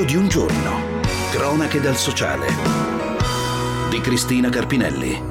[0.00, 1.00] Diario di un giorno.
[1.30, 2.46] Cronache dal sociale.
[3.90, 5.28] Di Cristina Carpinelli.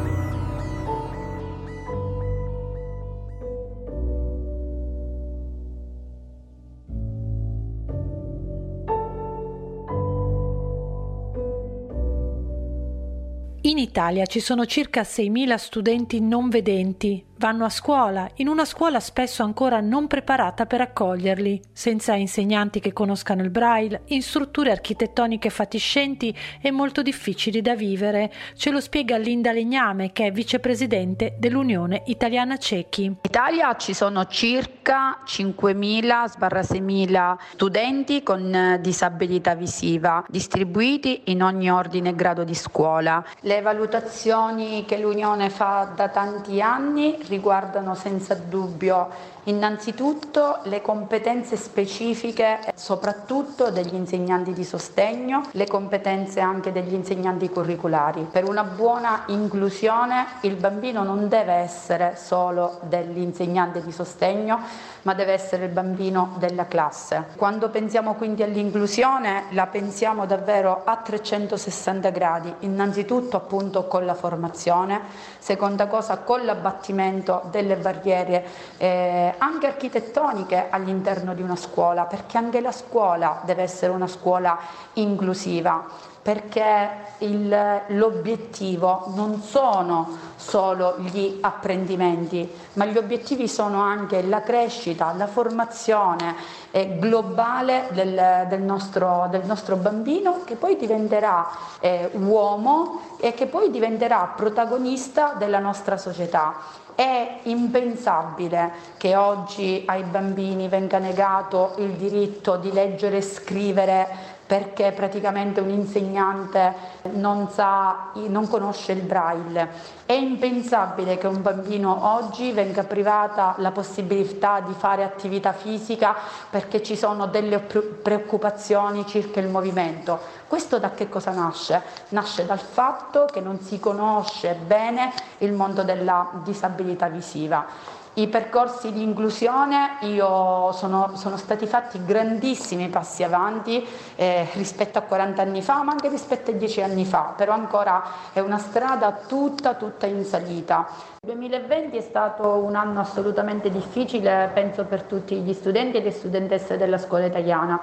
[13.61, 18.99] In Italia ci sono circa 6.000 studenti non vedenti vanno a scuola, in una scuola
[18.99, 25.49] spesso ancora non preparata per accoglierli, senza insegnanti che conoscano il braille, in strutture architettoniche
[25.49, 28.29] fatiscenti e molto difficili da vivere.
[28.55, 33.05] Ce lo spiega Linda Legname, che è vicepresidente dell'Unione Italiana Cechi.
[33.05, 42.15] In Italia ci sono circa 5.000-6.000 studenti con disabilità visiva, distribuiti in ogni ordine e
[42.15, 43.23] grado di scuola.
[43.41, 49.07] Le valutazioni che l'Unione fa da tanti anni riguardano senza dubbio
[49.49, 58.27] innanzitutto le competenze specifiche soprattutto degli insegnanti di sostegno, le competenze anche degli insegnanti curriculari.
[58.31, 64.59] Per una buona inclusione il bambino non deve essere solo dell'insegnante di sostegno,
[65.01, 67.25] ma deve essere il bambino della classe.
[67.35, 75.01] Quando pensiamo quindi all'inclusione la pensiamo davvero a 360 gradi, innanzitutto appunto con la formazione,
[75.39, 78.45] seconda cosa con l'abbattimento delle barriere
[78.77, 84.57] eh, anche architettoniche all'interno di una scuola, perché anche la scuola deve essere una scuola
[84.93, 86.89] inclusiva perché
[87.19, 95.27] il, l'obiettivo non sono solo gli apprendimenti, ma gli obiettivi sono anche la crescita, la
[95.27, 96.35] formazione
[96.71, 101.47] eh, globale del, del, nostro, del, nostro, bambino che poi diventerà
[101.79, 106.53] eh, uomo e che poi diventerà protagonista della nostra società.
[106.99, 114.07] È impensabile che oggi ai bambini venga negato il diritto di leggere e scrivere
[114.49, 116.73] perché praticamente un insegnante
[117.11, 119.69] non, sa, non conosce il braille.
[120.07, 126.15] È impensabile che un bambino oggi venga privata la possibilità di fare attività fisica
[126.49, 130.19] perché ci sono delle preoccupazioni circa il movimento.
[130.47, 131.83] Questo da che cosa nasce?
[132.09, 138.91] Nasce dal fatto che non si conosce bene il mondo della disabilità visiva i percorsi
[138.91, 143.85] di inclusione io sono, sono stati fatti grandissimi passi avanti
[144.15, 148.03] eh, rispetto a 40 anni fa, ma anche rispetto a 10 anni fa, però ancora
[148.33, 150.87] è una strada tutta, tutta in salita.
[151.21, 156.11] Il 2020 è stato un anno assolutamente difficile, penso per tutti gli studenti e le
[156.11, 157.81] studentesse della scuola italiana.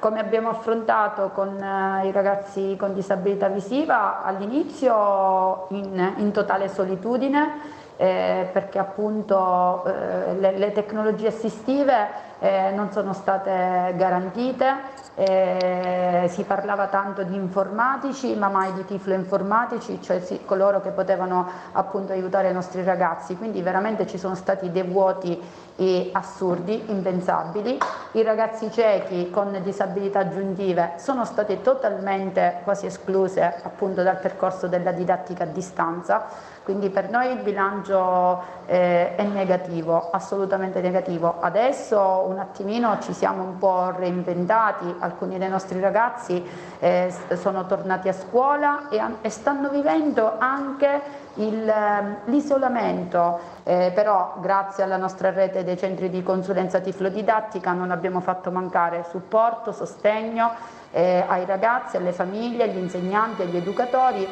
[0.00, 7.86] Come abbiamo affrontato con eh, i ragazzi con disabilità visiva all'inizio in, in totale solitudine,
[8.00, 12.08] eh, perché appunto eh, le, le, tecnologie assistive
[12.40, 19.14] eh, non sono state garantite, eh, si parlava tanto di informatici ma mai di tiflo
[19.14, 24.36] informatici, cioè sì, coloro che potevano appunto aiutare i nostri ragazzi, quindi veramente ci sono
[24.36, 25.40] stati dei vuoti
[25.76, 27.78] eh, assurdi, impensabili.
[28.12, 34.92] I ragazzi ciechi con disabilità aggiuntive sono state totalmente quasi escluse appunto dal percorso della
[34.92, 36.26] didattica a distanza,
[36.62, 41.36] quindi per noi il bilancio eh, è negativo, assolutamente negativo.
[41.40, 46.44] Adesso un attimino ci siamo un po' reinventati, alcuni dei nostri ragazzi
[46.78, 51.00] eh, sono tornati a scuola e, e stanno vivendo anche
[51.34, 58.20] ehm, l'isolamento, eh, però grazie alla nostra rete dei centri di consulenza tiflodidattica non abbiamo
[58.20, 60.50] fatto mancare supporto, sostegno
[60.90, 64.28] eh, ai ragazzi, alle famiglie, agli insegnanti, agli educatori.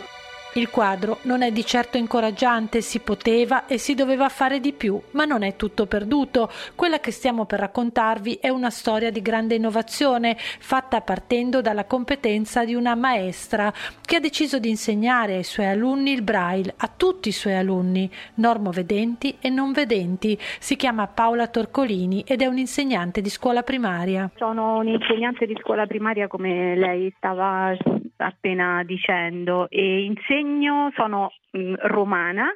[0.57, 4.99] Il quadro non è di certo incoraggiante, si poteva e si doveva fare di più,
[5.11, 6.51] ma non è tutto perduto.
[6.75, 12.65] Quella che stiamo per raccontarvi è una storia di grande innovazione, fatta partendo dalla competenza
[12.65, 13.71] di una maestra
[14.01, 18.11] che ha deciso di insegnare ai suoi alunni il braille, a tutti i suoi alunni,
[18.37, 20.39] normovedenti e non vedenti.
[20.41, 24.31] Si chiama Paola Torcolini ed è un'insegnante di scuola primaria.
[24.37, 27.77] Sono un'insegnante di scuola primaria come lei stava
[28.17, 32.49] appena dicendo e insegno, sono mh, mm, romana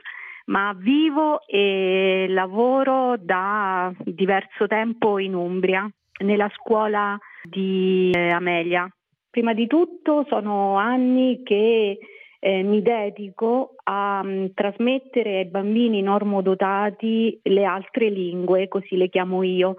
[0.47, 5.89] ma vivo e lavoro da diverso tempo in Umbria,
[6.25, 8.89] nella scuola di eh, Amelia.
[9.31, 11.99] Prima di tutto sono anni che
[12.41, 19.09] eh, mi dedico a mh, mm, trasmettere ai bambini normodotati le altre lingue, così le
[19.09, 19.77] chiamo io,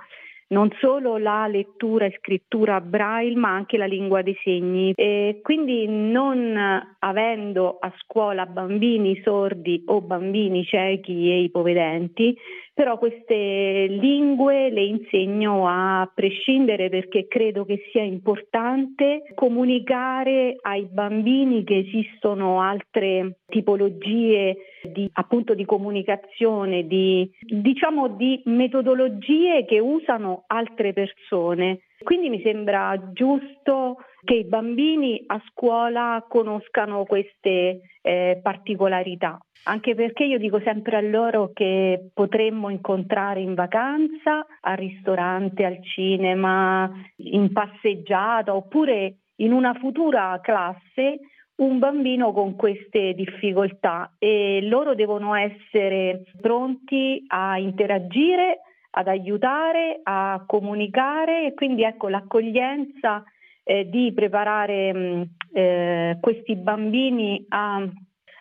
[0.51, 4.93] non solo la lettura e scrittura braille ma anche la lingua dei segni.
[4.95, 6.55] E quindi non
[6.99, 12.37] avendo a scuola bambini sordi o bambini ciechi e ipovedenti
[12.73, 21.63] però queste lingue le insegno a prescindere perché credo che sia importante comunicare ai bambini
[21.63, 30.93] che esistono altre tipologie di, appunto, di comunicazione, di, diciamo di metodologie che usano altre
[30.93, 31.81] persone.
[32.03, 40.23] Quindi mi sembra giusto che i bambini a scuola conoscano queste eh, particolarità, anche perché
[40.23, 47.51] io dico sempre a loro che potremmo incontrare in vacanza, al ristorante, al cinema, in
[47.51, 51.19] passeggiata oppure in una futura classe
[51.61, 60.43] un bambino con queste difficoltà e loro devono essere pronti a interagire, ad aiutare, a
[60.45, 63.23] comunicare e quindi ecco l'accoglienza
[63.63, 67.81] eh, di preparare mh, eh, questi bambini a,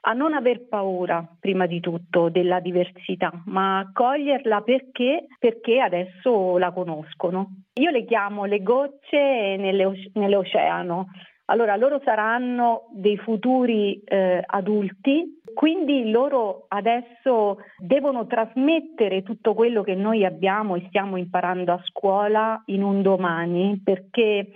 [0.02, 6.72] a, non aver paura prima di tutto della diversità, ma accoglierla perché, perché adesso la
[6.72, 7.62] conoscono.
[7.74, 11.06] Io le chiamo le gocce nell'oceano
[11.50, 19.96] allora loro saranno dei futuri eh, adulti, quindi loro adesso devono trasmettere tutto quello che
[19.96, 24.52] noi abbiamo e stiamo imparando a scuola in un domani, perché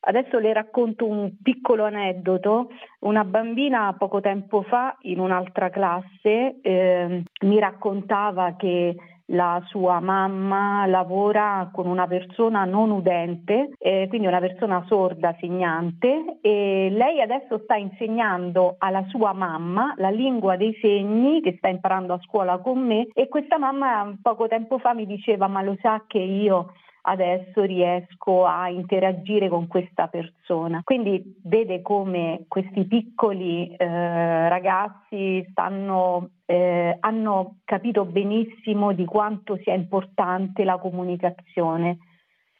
[0.00, 2.70] Adesso le racconto un piccolo aneddoto.
[3.00, 8.94] Una bambina poco tempo fa in un'altra classe eh, mi raccontava che
[9.30, 16.38] la sua mamma lavora con una persona non udente, eh, quindi una persona sorda segnante
[16.40, 22.14] e lei adesso sta insegnando alla sua mamma la lingua dei segni che sta imparando
[22.14, 26.04] a scuola con me e questa mamma poco tempo fa mi diceva ma lo sa
[26.06, 26.72] che io
[27.08, 30.82] adesso riesco a interagire con questa persona.
[30.84, 39.74] Quindi vede come questi piccoli eh, ragazzi stanno, eh, hanno capito benissimo di quanto sia
[39.74, 41.98] importante la comunicazione.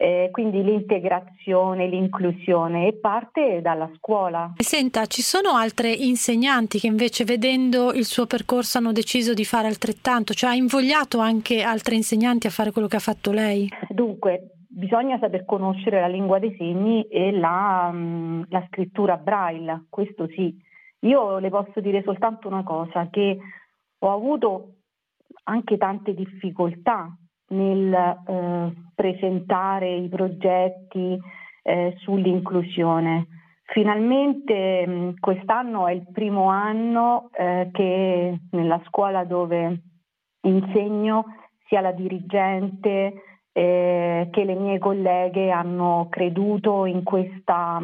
[0.00, 4.52] Eh, quindi l'integrazione, l'inclusione e parte dalla scuola.
[4.58, 9.66] Senta, ci sono altre insegnanti che invece vedendo il suo percorso hanno deciso di fare
[9.66, 13.68] altrettanto, cioè ha invogliato anche altre insegnanti a fare quello che ha fatto lei?
[13.88, 20.28] Dunque, bisogna saper conoscere la lingua dei segni e la, mm, la scrittura braille, questo
[20.28, 20.56] sì.
[21.00, 23.36] Io le posso dire soltanto una cosa, che
[23.98, 24.74] ho avuto
[25.42, 27.12] anche tante difficoltà
[27.48, 31.18] nel eh, presentare i progetti
[31.62, 33.26] eh, sull'inclusione.
[33.64, 39.82] Finalmente mm, quest'anno è il primo anno eh, che nella scuola dove
[40.42, 41.24] insegno
[41.66, 43.22] sia la dirigente
[43.52, 47.78] eh, che le mie colleghe hanno creduto in questa,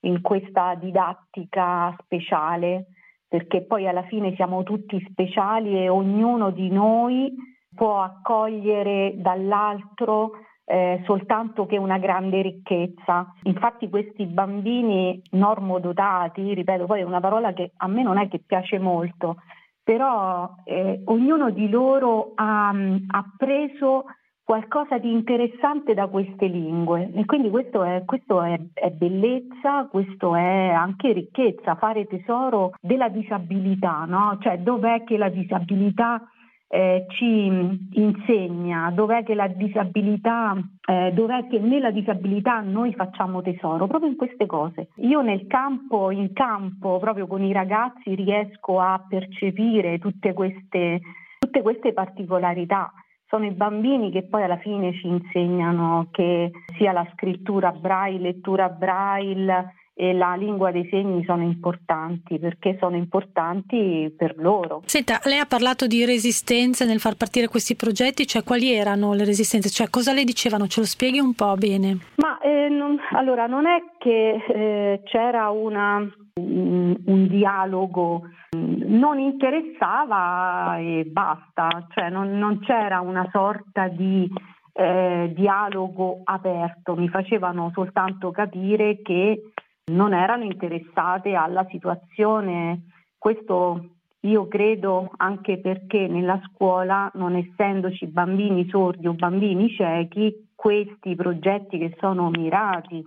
[0.00, 2.86] in questa didattica speciale,
[3.26, 7.34] perché poi alla fine siamo tutti speciali e ognuno di noi
[7.76, 10.32] può accogliere dall'altro
[10.64, 13.32] eh, soltanto che una grande ricchezza.
[13.44, 18.42] Infatti questi bambini normodotati, ripeto, poi è una parola che a me non è che
[18.44, 19.36] piace molto,
[19.84, 24.06] però eh, ognuno di loro ha, ha preso
[24.46, 30.36] qualcosa di interessante da queste lingue e quindi questo, è, questo è, è, bellezza, questo
[30.36, 34.38] è anche ricchezza, fare tesoro della disabilità, no?
[34.40, 36.22] cioè dov'è che la disabilità
[36.68, 40.56] eh, ci insegna, dov'è che la disabilità,
[40.88, 44.88] eh, dov'è che nella disabilità noi facciamo tesoro, proprio in queste cose.
[44.96, 51.00] Io nel campo, in campo, proprio con i ragazzi riesco a percepire tutte queste,
[51.38, 52.92] tutte queste particolarità
[53.28, 58.68] sono i bambini che poi alla fine ci insegnano che sia la scrittura braille, lettura
[58.68, 64.82] braille e la lingua dei segni sono importanti perché sono importanti per loro.
[64.84, 69.24] Senta, lei ha parlato di resistenze nel far partire questi progetti, cioè quali erano le
[69.24, 69.70] resistenze?
[69.70, 70.66] Cioè cosa le dicevano?
[70.66, 71.98] Ce lo spieghi un po' bene?
[72.16, 76.06] Ma eh, non, allora non è che eh, c'era una
[76.40, 84.30] un, un dialogo non interessava e basta, cioè non, non c'era una sorta di
[84.72, 89.52] eh, dialogo aperto, mi facevano soltanto capire che
[89.92, 92.88] non erano interessate alla situazione.
[93.16, 93.90] Questo
[94.20, 101.78] io credo anche perché nella scuola, non essendoci bambini sordi o bambini ciechi, questi progetti
[101.78, 103.04] che sono mirati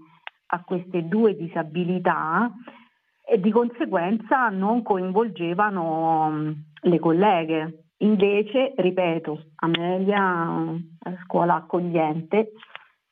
[0.52, 2.50] a queste due disabilità
[3.28, 6.52] e di conseguenza non coinvolgevano mm,
[6.84, 7.84] le colleghe.
[7.98, 12.54] Invece, ripeto, Amelia, eh, scuola accogliente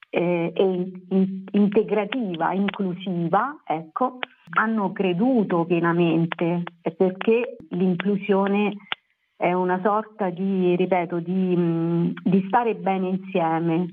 [0.10, 0.64] eh, e
[1.10, 4.20] in, integrativa, inclusiva, ecco,
[4.58, 6.64] hanno creduto pienamente
[6.96, 8.74] perché l'inclusione
[9.36, 13.88] è una sorta di, ripeto, di, di stare bene insieme,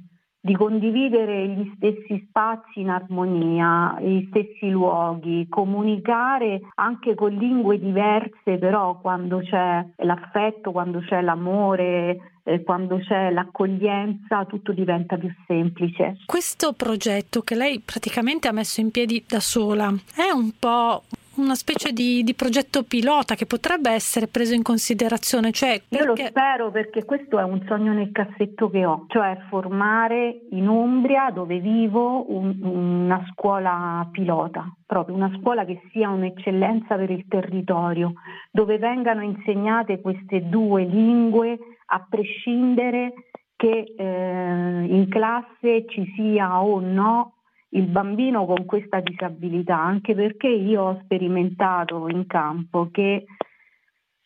[0.44, 8.58] di condividere gli stessi spazi in armonia, gli stessi luoghi, comunicare anche con lingue diverse,
[8.58, 16.18] però quando c'è l'affetto, quando c'è l'amore, eh, quando c'è l'accoglienza tutto diventa più semplice.
[16.26, 21.04] Questo progetto che lei praticamente ha messo in piedi da sola è un po'
[21.36, 25.52] una specie di, di, progetto pilota che potrebbe essere preso in considerazione.
[25.52, 26.04] Cioè perché...
[26.04, 30.68] Io lo spero perché questo è un sogno nel cassetto che ho, cioè formare in
[30.68, 37.26] Umbria, dove vivo, un, una scuola pilota, proprio una scuola che sia un'eccellenza per il
[37.28, 38.14] territorio,
[38.50, 43.12] dove vengano insegnate queste due lingue a prescindere
[43.56, 47.33] che eh, in classe ci sia o no
[47.74, 53.24] il bambino con questa disabilità, anche perché io ho sperimentato in campo che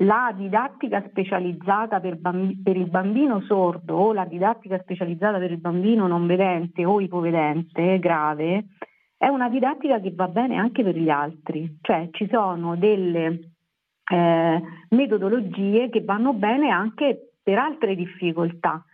[0.03, 5.59] la didattica specializzata per, bamb- per, il bambino sordo o la didattica specializzata per il
[5.59, 8.67] bambino non vedente o ipovedente grave
[9.17, 13.55] è una didattica che va bene anche per gli altri, cioè ci sono delle
[14.09, 18.85] eh, metodologie che vanno bene anche per altre difficoltà,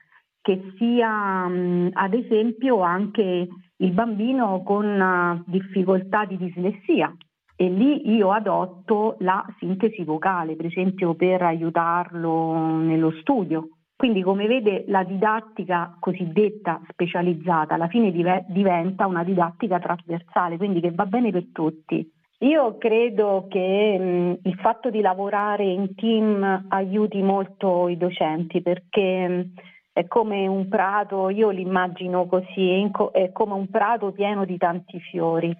[0.40, 3.48] che sia mh, ad esempio anche
[3.84, 7.14] il bambino con uh, difficoltà di dislessia
[7.56, 13.68] e lì io adotto la sintesi vocale, per esempio per aiutarlo nello studio.
[13.94, 20.80] Quindi come vede la didattica cosiddetta specializzata alla fine div- diventa una didattica trasversale, quindi
[20.80, 22.10] che va bene per tutti.
[22.38, 29.28] Io credo che mh, il fatto di lavorare in team aiuti molto i docenti perché
[29.28, 29.52] mh,
[29.94, 35.56] è come un prato, io l'immagino così, è come un prato pieno di tanti fiori.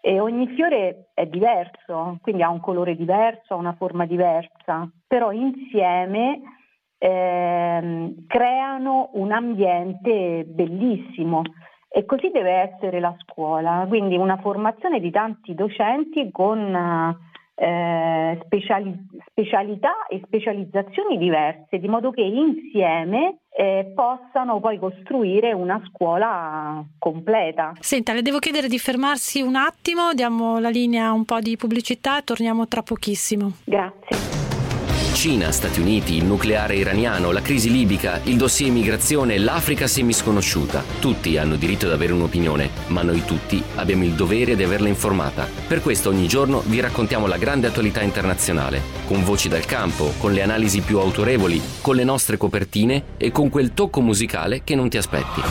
[0.00, 5.30] E ogni fiore è diverso, quindi ha un colore diverso, ha una forma diversa, però
[5.30, 6.40] insieme
[6.98, 11.42] eh, creano un ambiente bellissimo.
[11.88, 17.16] E così deve essere la scuola, quindi una formazione di tanti docenti con
[17.60, 18.96] eh, speciali-
[19.30, 27.72] specialità e specializzazioni diverse, di modo che insieme eh, possano poi costruire una scuola completa.
[27.80, 31.56] Senta, le devo chiedere di fermarsi un attimo, diamo la linea a un po' di
[31.56, 33.52] pubblicità e torniamo tra pochissimo.
[33.64, 34.27] Grazie.
[35.12, 40.84] Cina, Stati Uniti, il nucleare iraniano, la crisi libica, il dossier immigrazione, l'Africa semisconosciuta.
[41.00, 45.48] Tutti hanno diritto ad avere un'opinione, ma noi tutti abbiamo il dovere di averla informata.
[45.66, 50.32] Per questo ogni giorno vi raccontiamo la grande attualità internazionale, con voci dal campo, con
[50.32, 54.88] le analisi più autorevoli, con le nostre copertine e con quel tocco musicale che non
[54.88, 55.42] ti aspetti.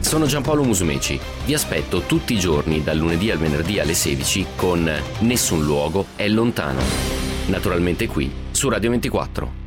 [0.00, 1.18] Sono Giampaolo Musumeci.
[1.44, 6.28] Vi aspetto tutti i giorni, dal lunedì al venerdì alle 16, con Nessun luogo è
[6.28, 9.66] lontano naturalmente qui su Radio 24.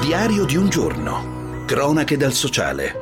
[0.00, 1.64] Diario di un giorno.
[1.66, 3.01] Cronache dal sociale.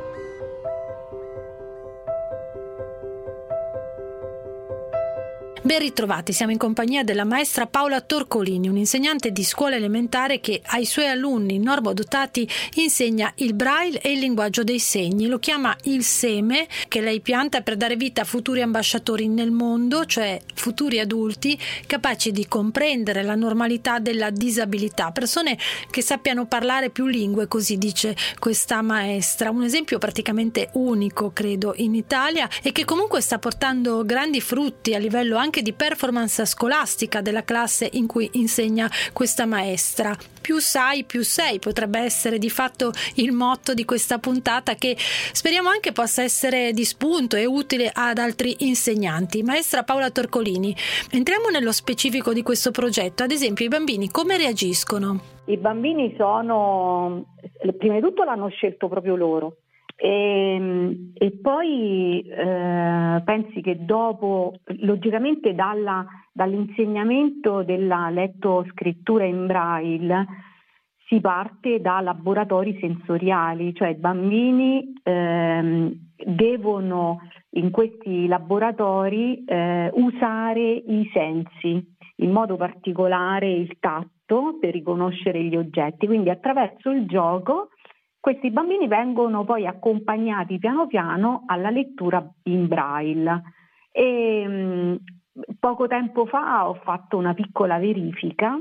[5.71, 10.83] Ben ritrovati, siamo in compagnia della maestra Paola Torcolini, un'insegnante di scuola elementare che ai
[10.83, 15.27] suoi alunni normodotati insegna il braille e il linguaggio dei segni.
[15.27, 20.03] Lo chiama il seme che lei pianta per dare vita a futuri ambasciatori nel mondo,
[20.03, 25.57] cioè futuri adulti capaci di comprendere la normalità della disabilità, persone
[25.89, 29.51] che sappiano parlare più lingue, così dice questa maestra.
[29.51, 34.99] Un esempio praticamente unico, credo, in Italia e che comunque sta portando grandi frutti a
[34.99, 40.15] livello anche di performance scolastica della classe in cui insegna questa maestra.
[40.41, 45.69] Più sai, più sei potrebbe essere di fatto il motto di questa puntata che speriamo
[45.69, 49.43] anche possa essere di spunto e utile ad altri insegnanti.
[49.43, 50.75] Maestra Paola Torcolini,
[51.11, 53.23] entriamo nello specifico di questo progetto.
[53.23, 55.39] Ad esempio, i bambini come reagiscono?
[55.45, 57.25] I bambini sono,
[57.77, 59.57] prima di tutto l'hanno scelto proprio loro,
[60.01, 66.03] e, ehm, e poi eh, pensi che dopo, logicamente dalla,
[66.33, 70.25] dall'insegnamento della letto-scrittura in braille,
[71.07, 75.91] si parte da laboratori sensoriali, cioè i bambini ehm,
[76.25, 77.19] devono
[77.51, 81.85] in questi laboratori eh, usare i sensi,
[82.17, 87.69] in modo particolare il tatto per riconoscere gli oggetti, quindi attraverso il gioco
[88.21, 93.41] questi bambini vengono poi accompagnati piano piano alla lettura in braille.
[93.91, 94.97] E, mh,
[95.59, 98.57] poco tempo fa ho fatto una piccola verifica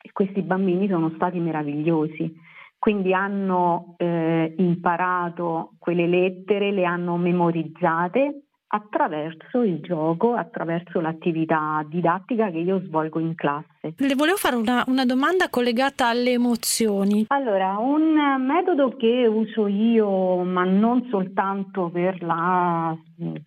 [0.00, 2.46] e questi bambini sono stati meravigliosi
[2.78, 12.50] quindi hanno eh, imparato quelle lettere, le hanno memorizzate attraverso il gioco, attraverso l'attività didattica
[12.50, 13.94] che io svolgo in classe.
[13.96, 17.24] Le volevo fare una, una, domanda collegata alle emozioni.
[17.28, 22.94] Allora, un metodo che uso io, ma non soltanto per, la,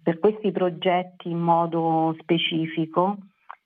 [0.02, 3.18] per questi progetti in modo specifico,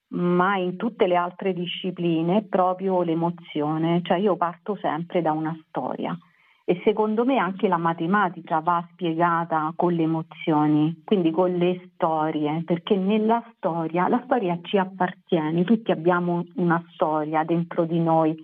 [0.10, 5.58] ma in tutte le altre discipline, è proprio l'emozione, cioè io parto sempre da una
[5.68, 6.18] storia
[6.68, 12.64] e secondo me anche la matematica va spiegata con le emozioni, quindi con le storie,
[12.66, 18.36] perché nella storia, la storia ci appartiene, tutti abbiamo una storia dentro di noi,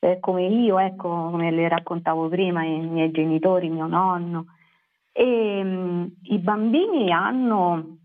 [0.00, 4.46] eh, come io, ecco, come le raccontavo prima, i miei genitori, mio nonno,
[5.12, 7.98] e mh, mm, i bambini hanno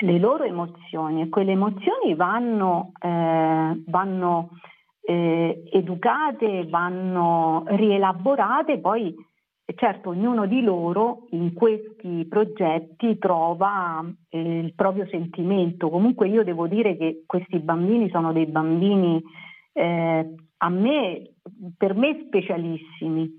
[0.00, 4.50] le loro emozioni e quelle emozioni vanno, eh, vanno
[5.10, 9.14] eh, educate, vanno rielaborate, poi
[9.74, 15.88] certo ognuno di loro in questi progetti trova eh, il proprio sentimento.
[15.88, 19.22] Comunque io devo dire che questi bambini sono dei bambini
[19.72, 21.30] eh, a me,
[21.78, 23.30] per me specialissimi,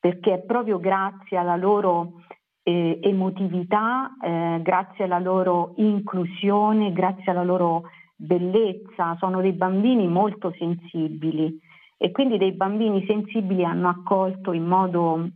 [0.00, 2.22] perché è proprio grazie alla loro
[2.62, 7.82] eh, emotività, eh, grazie alla loro inclusione, grazie alla loro
[8.18, 11.56] bellezza, sono dei bambini molto sensibili
[11.96, 15.28] e quindi dei bambini sensibili hanno accolto in modo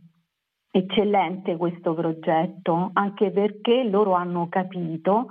[0.69, 5.27] eccellente questo progetto, anche perché loro hanno capito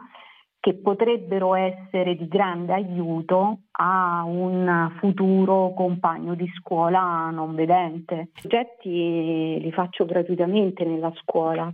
[0.60, 8.14] che potrebbero essere di grande aiuto a un futuro compagno di scuola non vedente.
[8.14, 11.72] I progetti li faccio gratuitamente nella scuola,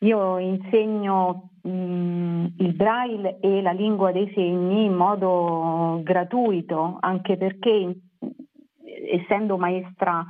[0.00, 7.36] io insegno mh, mm, il braille e la lingua dei segni in modo gratuito, anche
[7.36, 7.96] perché
[9.10, 10.24] essendo maestra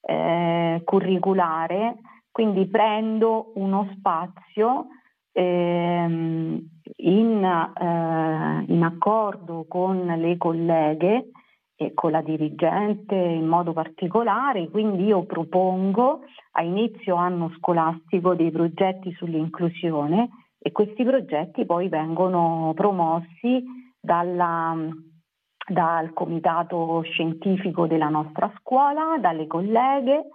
[0.00, 1.96] eh, curriculare,
[2.30, 4.86] quindi prendo uno spazio
[5.32, 11.30] ehm, in, eh, in accordo con le colleghe
[11.80, 18.50] e con la dirigente in modo particolare, quindi io propongo a inizio anno scolastico dei
[18.50, 23.62] progetti sull'inclusione e questi progetti poi vengono promossi
[24.00, 24.76] dalla,
[25.68, 30.30] dal comitato scientifico della nostra scuola, dalle colleghe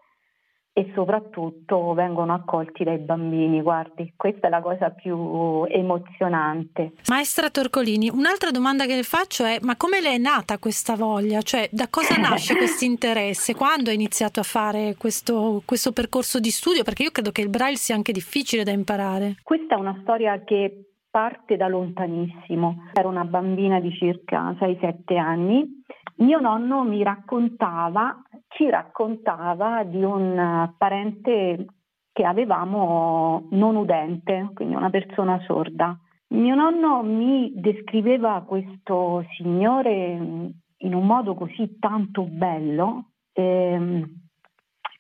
[0.76, 3.62] e soprattutto vengono accolti dai bambini.
[3.62, 6.94] Guardi, questa è la cosa più emozionante.
[7.10, 11.42] Maestra Torcolini, un'altra domanda che le faccio è: ma come le è nata questa voglia?
[11.42, 13.54] Cioè, da cosa nasce questo interesse?
[13.54, 16.84] Quando ha iniziato a fare questo, questo percorso di studio?
[16.84, 19.36] Perché io credo che il braille sia anche difficile da imparare.
[19.44, 22.90] Questa è una storia che parte da lontanissimo.
[22.94, 25.82] Ero una bambina di circa 6-7 anni.
[26.16, 28.20] Mio nonno mi raccontava
[28.56, 31.66] ci raccontava di un parente
[32.12, 35.98] che avevamo non udente, quindi una persona sorda.
[36.30, 44.06] Mio nonno mi descriveva questo signore in un modo così tanto bello ehm,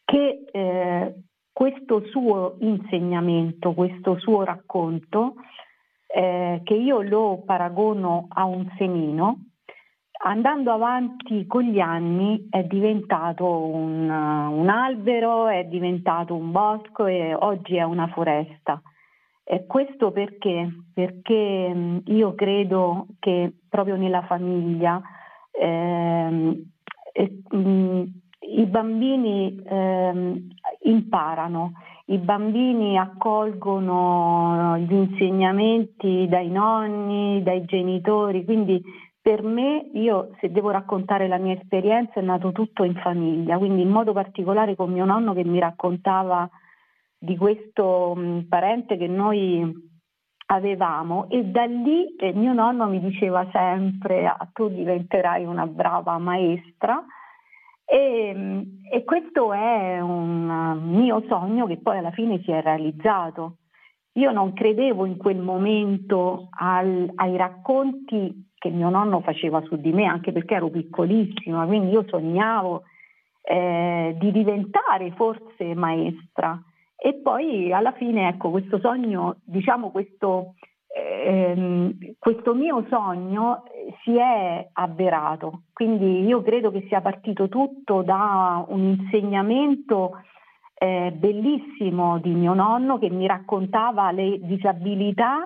[0.05, 1.15] che eh,
[1.51, 5.35] questo suo insegnamento, questo suo racconto,
[6.07, 9.45] eh, che io lo paragono a un semino,
[10.25, 17.33] andando avanti con gli anni è diventato un, un, albero, è diventato un bosco e
[17.33, 18.81] oggi è una foresta.
[19.43, 20.85] E questo perché?
[20.93, 25.01] Perché io credo che proprio nella famiglia
[25.51, 26.63] eh,
[27.11, 27.41] eh,
[28.39, 30.43] i bambini eh,
[30.83, 31.73] imparano,
[32.05, 38.81] i bambini accolgono gli insegnamenti dai nonni, dai genitori, quindi
[39.23, 43.81] per me, io se devo raccontare la mia esperienza, è nato tutto in famiglia, quindi
[43.81, 46.49] in modo particolare con mio nonno che mi raccontava
[47.17, 48.17] di questo
[48.49, 49.91] parente che noi
[50.47, 56.17] avevamo e da lì eh, mio nonno mi diceva sempre ah, tu diventerai una brava
[56.17, 57.01] maestra
[57.85, 63.59] e, e questo è un mio sogno che poi alla fine si è realizzato.
[64.15, 69.91] Io non credevo in quel momento al, ai racconti che mio nonno faceva su di
[69.91, 72.83] me, anche perché ero piccolissima, quindi io sognavo
[73.41, 76.57] eh, di diventare forse maestra.
[76.95, 80.53] E poi alla fine, ecco, questo sogno, diciamo questo,
[80.95, 83.63] ehm, questo mio sogno
[84.01, 85.63] si è avverato.
[85.73, 90.21] Quindi io credo che sia partito tutto da un insegnamento
[90.75, 95.45] eh, bellissimo di mio nonno che mi raccontava le disabilità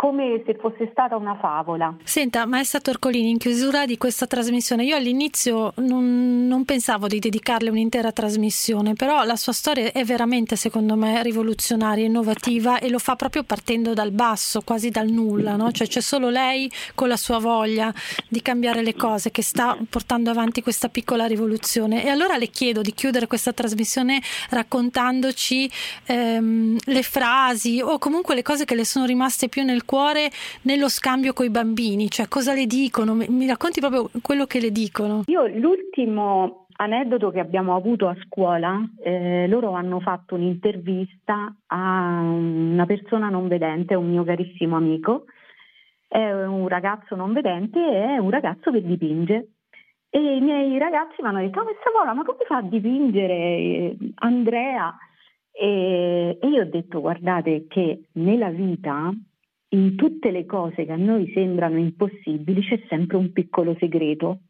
[0.00, 1.94] come se fosse stata una favola.
[2.04, 7.68] Senta, maestra Torcolini, in chiusura di questa trasmissione, io all'inizio non, non, pensavo di dedicarle
[7.68, 13.14] un'intera trasmissione, però la sua storia è veramente, secondo me, rivoluzionaria, innovativa e lo fa
[13.14, 15.70] proprio partendo dal basso, quasi dal nulla, no?
[15.70, 17.92] Cioè c'è solo lei con la sua voglia
[18.26, 22.02] di cambiare le cose che sta portando avanti questa piccola rivoluzione.
[22.02, 25.70] E allora le chiedo di chiudere questa trasmissione raccontandoci
[26.06, 30.30] ehm, le frasi o comunque le cose che le sono rimaste più nel cuore
[30.62, 32.08] nello scambio con i bambini?
[32.08, 33.12] Cioè, cosa le dicono?
[33.14, 35.24] Mi racconti proprio quello che le dicono?
[35.26, 42.86] Io l'ultimo aneddoto che abbiamo avuto a scuola, eh, loro hanno fatto un'intervista a una
[42.86, 45.24] persona non vedente, un mio carissimo amico,
[46.06, 49.48] è un ragazzo non vedente e è un ragazzo che dipinge.
[50.08, 53.96] E i miei ragazzi mi hanno detto, oh, Savola, ma come fa a dipingere eh,
[54.20, 54.96] Andrea?
[55.50, 59.12] E, e io ho detto, guardate che nella vita
[59.70, 64.40] in tutte le cose che a noi sembrano impossibili c'è sempre un piccolo segreto.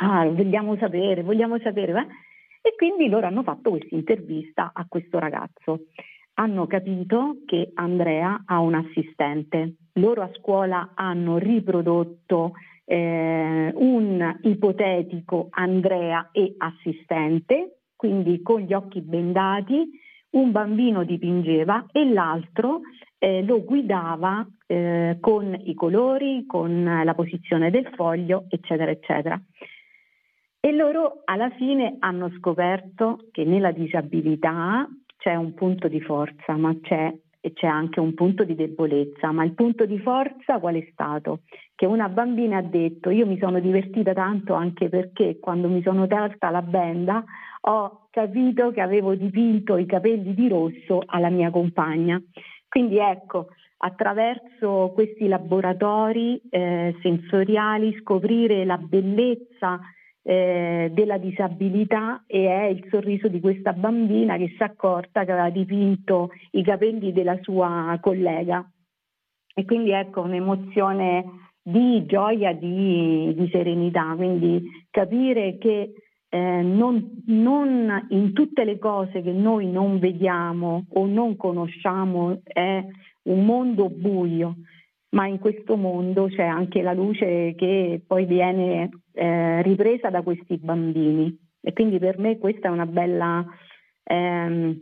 [0.00, 1.92] Ah, vogliamo sapere, vogliamo sapere.
[1.92, 2.68] Eh?
[2.68, 5.86] E quindi loro hanno fatto questa intervista a questo ragazzo.
[6.34, 9.76] Hanno capito che Andrea ha un assistente.
[9.94, 12.52] Loro a scuola hanno riprodotto
[12.84, 19.88] eh, un ipotetico Andrea e assistente, quindi con gli occhi bendati,
[20.30, 22.80] un bambino dipingeva e l'altro
[23.18, 29.40] eh, lo guidava eh, con i colori, con la posizione del foglio, eccetera, eccetera.
[30.60, 36.76] E loro alla fine hanno scoperto che nella disabilità c'è un punto di forza, ma
[36.80, 37.12] c'è,
[37.54, 39.30] c'è anche un punto di debolezza.
[39.30, 41.40] Ma il punto di forza qual è stato?
[41.74, 46.06] Che una bambina ha detto io mi sono divertita tanto anche perché quando mi sono
[46.06, 47.24] tolta la benda
[47.62, 52.20] ho capito che avevo dipinto i capelli di rosso alla mia compagna.
[52.68, 59.80] Quindi ecco, attraverso questi laboratori eh, sensoriali scoprire la bellezza
[60.22, 65.32] eh, della disabilità e è il sorriso di questa bambina che si è accorta che
[65.32, 68.68] aveva dipinto i capelli della sua collega.
[69.54, 71.24] E quindi ecco un'emozione
[71.62, 75.92] di gioia, di, di serenità, quindi capire che
[76.30, 82.84] eh, non, non, in tutte le cose che noi non vediamo o non conosciamo è
[83.22, 84.56] un mondo buio,
[85.10, 90.58] ma in questo mondo c'è anche la luce che poi viene eh, ripresa da questi
[90.58, 91.34] bambini.
[91.60, 93.44] E quindi per me questa è una bella,
[94.04, 94.76] ehm,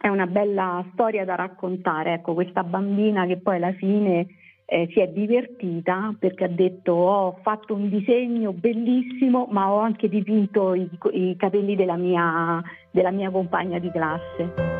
[0.00, 2.14] è una bella storia da raccontare.
[2.14, 4.26] Ecco, questa bambina che poi alla fine
[4.66, 10.08] eh, si è divertita perché ha detto ho fatto un disegno bellissimo ma ho anche
[10.08, 14.74] dipinto i, i capelli della mia, della mia compagna di classe.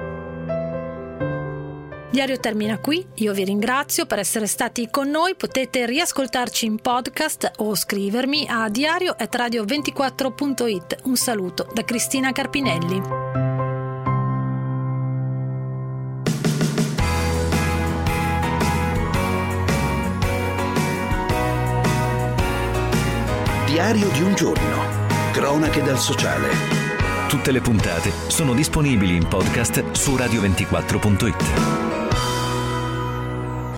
[2.11, 7.51] Diario termina qui, io vi ringrazio per essere stati con noi, potete riascoltarci in podcast
[7.59, 11.01] o scrivermi a diario.radio24.it.
[11.05, 13.45] Un saluto da Cristina Carpinelli.
[23.77, 25.07] Diario di un giorno.
[25.33, 26.49] Cronache dal sociale.
[27.29, 31.96] Tutte le puntate sono disponibili in podcast su radio24.it.